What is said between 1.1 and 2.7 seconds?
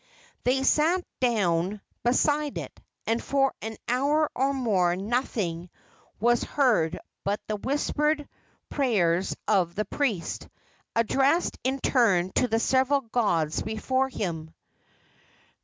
down beside